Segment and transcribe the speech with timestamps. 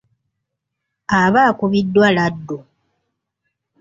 [1.21, 2.57] Aba akubiddwa laddu.